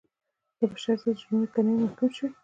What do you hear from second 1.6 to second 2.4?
نه وي محکوم شوي.